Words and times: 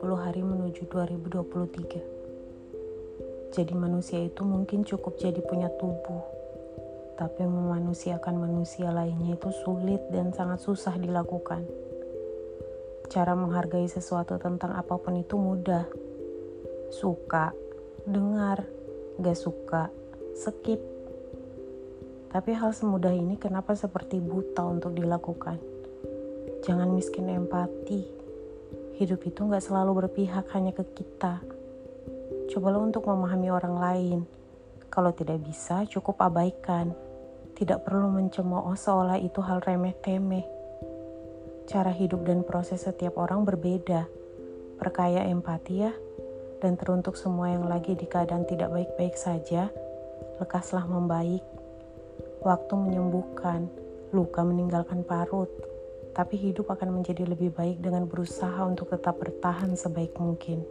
puluh 0.00 0.16
hari 0.16 0.40
menuju 0.40 0.88
2023. 0.88 3.52
Jadi 3.52 3.74
manusia 3.76 4.24
itu 4.24 4.40
mungkin 4.48 4.88
cukup 4.88 5.20
jadi 5.20 5.44
punya 5.44 5.68
tubuh, 5.76 6.24
tapi 7.20 7.44
memanusiakan 7.44 8.40
manusia 8.40 8.88
lainnya 8.88 9.36
itu 9.36 9.52
sulit 9.60 10.00
dan 10.08 10.32
sangat 10.32 10.64
susah 10.64 10.96
dilakukan. 10.96 11.68
Cara 13.12 13.36
menghargai 13.36 13.92
sesuatu 13.92 14.40
tentang 14.40 14.72
apa 14.72 14.96
pun 14.96 15.20
itu 15.20 15.36
mudah. 15.36 15.84
Suka, 16.88 17.52
dengar, 18.08 18.64
gak 19.20 19.36
suka, 19.36 19.92
skip. 20.32 20.80
Tapi 22.30 22.54
hal 22.54 22.70
semudah 22.70 23.10
ini 23.10 23.34
kenapa 23.36 23.74
seperti 23.74 24.22
buta 24.22 24.62
untuk 24.62 24.94
dilakukan? 24.94 25.58
Jangan 26.62 26.94
miskin 26.94 27.26
empati 27.26 28.20
hidup 29.00 29.24
itu 29.24 29.48
nggak 29.48 29.64
selalu 29.64 30.04
berpihak 30.04 30.44
hanya 30.52 30.76
ke 30.76 30.84
kita. 30.92 31.40
Cobalah 32.52 32.84
untuk 32.84 33.08
memahami 33.08 33.48
orang 33.48 33.76
lain. 33.80 34.20
Kalau 34.92 35.16
tidak 35.16 35.40
bisa, 35.40 35.88
cukup 35.88 36.20
abaikan. 36.20 36.92
Tidak 37.56 37.80
perlu 37.80 38.12
mencemooh 38.12 38.76
seolah 38.76 39.16
itu 39.16 39.40
hal 39.40 39.64
remeh-temeh. 39.64 40.44
Cara 41.64 41.96
hidup 41.96 42.28
dan 42.28 42.44
proses 42.44 42.84
setiap 42.84 43.16
orang 43.16 43.48
berbeda. 43.48 44.04
Perkaya 44.76 45.24
empati 45.24 45.74
ya. 45.80 45.92
Dan 46.60 46.76
teruntuk 46.76 47.16
semua 47.16 47.56
yang 47.56 47.64
lagi 47.72 47.96
di 47.96 48.04
keadaan 48.04 48.44
tidak 48.44 48.68
baik-baik 48.68 49.16
saja, 49.16 49.72
lekaslah 50.36 50.84
membaik. 50.84 51.40
Waktu 52.40 52.72
menyembuhkan, 52.72 53.68
luka 54.16 54.40
meninggalkan 54.42 55.04
parut 55.04 55.52
tapi 56.10 56.34
hidup 56.36 56.70
akan 56.74 57.00
menjadi 57.00 57.22
lebih 57.22 57.54
baik 57.54 57.78
dengan 57.78 58.06
berusaha 58.06 58.66
untuk 58.66 58.90
tetap 58.90 59.18
bertahan 59.22 59.78
sebaik 59.78 60.18
mungkin. 60.18 60.66